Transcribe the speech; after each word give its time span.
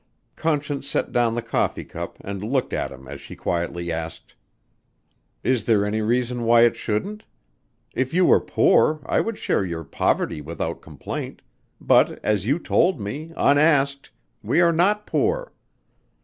Conscience 0.35 0.87
set 0.87 1.11
down 1.11 1.35
the 1.35 1.43
coffee 1.43 1.85
cup 1.85 2.17
and 2.21 2.41
looked 2.43 2.73
at 2.73 2.89
him 2.89 3.07
as 3.07 3.21
she 3.21 3.35
quietly 3.35 3.91
asked, 3.91 4.33
"Is 5.43 5.65
there 5.65 5.85
any 5.85 6.01
reason 6.01 6.41
why 6.45 6.61
it 6.61 6.75
shouldn't? 6.75 7.23
If 7.93 8.11
you 8.11 8.25
were 8.25 8.39
poor, 8.39 9.01
I 9.05 9.19
would 9.19 9.37
share 9.37 9.63
your 9.63 9.83
poverty 9.83 10.41
without 10.41 10.81
complaint, 10.81 11.43
but 11.79 12.17
as 12.25 12.47
you 12.47 12.57
told 12.57 12.99
me, 12.99 13.31
unasked, 13.37 14.09
we 14.41 14.59
are 14.59 14.73
not 14.73 15.05
poor. 15.05 15.53